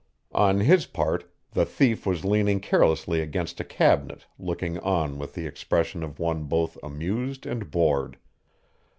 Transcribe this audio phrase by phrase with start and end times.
[0.33, 5.45] On his part the thief was leaning carelessly against a cabinet looking on with the
[5.45, 8.17] expression of one both amused and bored.